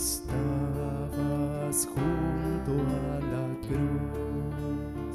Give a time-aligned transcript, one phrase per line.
[0.00, 5.14] estabas junto a la cruz,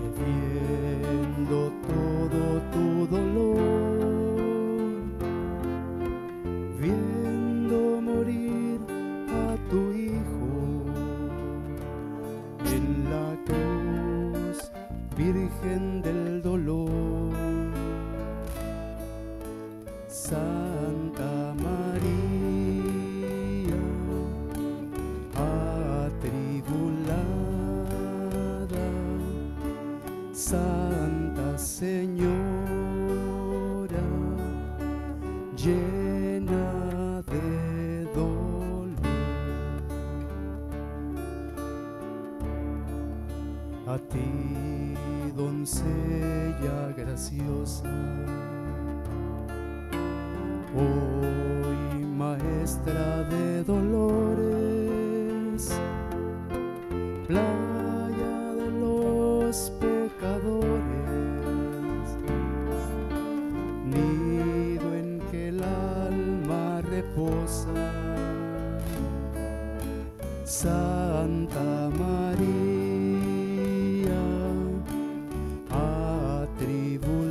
[0.00, 1.58] bebiendo
[1.92, 2.42] todo
[2.72, 3.60] tu dolor,
[6.80, 8.80] viendo morir
[9.28, 10.52] a tu hijo
[12.64, 14.58] en la cruz,
[15.18, 17.32] Virgen del dolor.
[20.08, 21.11] Santa
[30.52, 32.28] Santa Señora,
[35.56, 38.90] llena de dolor.
[43.86, 44.94] A ti,
[45.34, 47.88] doncella graciosa,
[50.76, 55.62] hoy maestra de dolores,
[57.26, 59.72] playa de los
[66.92, 67.72] reposa,
[70.44, 72.52] Santa María,
[75.70, 77.24] atribulada,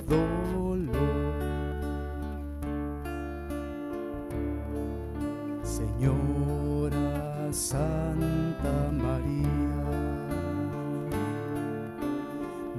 [0.08, 0.96] dolor.
[5.62, 8.35] Señora Santa
[8.92, 9.86] María.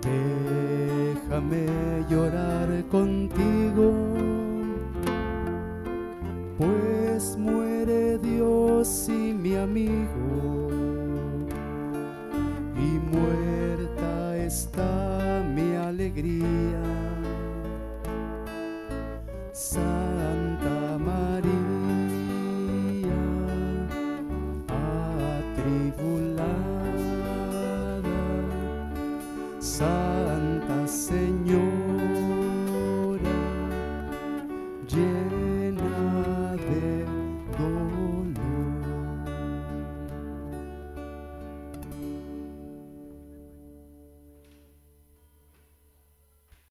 [0.02, 1.66] Déjame
[2.08, 3.92] llorar contigo,
[6.58, 10.68] pues muere Dios y mi amigo,
[12.76, 16.82] y muerta está mi alegría.